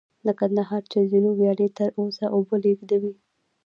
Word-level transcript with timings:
د 0.25 0.27
کندهار 0.39 0.81
چل 0.91 1.03
زینو 1.11 1.31
ویالې 1.39 1.67
تر 1.77 1.89
اوسه 1.99 2.25
اوبه 2.35 2.55
لېږدوي 2.63 3.13